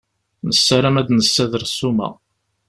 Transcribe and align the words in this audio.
Nessaram 0.47 0.95
ad 1.01 1.05
d-nssader 1.07 1.63
ssuma. 1.69 2.09